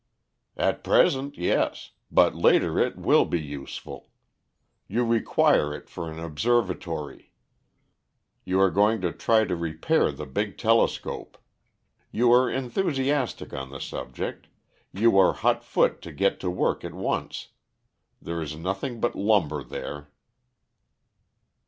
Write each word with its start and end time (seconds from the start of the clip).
"At 0.57 0.83
present, 0.83 1.37
yes; 1.37 1.91
but 2.09 2.33
later 2.33 2.79
it 2.79 2.97
will 2.97 3.23
be 3.23 3.39
useful. 3.39 4.09
You 4.87 5.05
require 5.05 5.75
it 5.75 5.89
for 5.89 6.09
an 6.09 6.17
observatory. 6.19 7.33
You 8.43 8.59
are 8.61 8.71
going 8.71 9.01
to 9.01 9.11
try 9.13 9.45
to 9.45 9.55
repair 9.55 10.11
the 10.11 10.25
big 10.25 10.57
telescope. 10.57 11.37
You 12.11 12.33
are 12.33 12.49
enthusiastic 12.49 13.53
on 13.53 13.69
the 13.69 13.79
subject, 13.79 14.47
you 14.91 15.19
are 15.19 15.33
hot 15.33 15.63
foot 15.63 16.01
to 16.01 16.11
get 16.11 16.39
to 16.39 16.49
work 16.49 16.83
at 16.83 16.95
once. 16.95 17.49
There 18.19 18.41
is 18.41 18.55
nothing 18.55 18.99
but 18.99 19.13
lumber 19.15 19.63
there." 19.63 20.09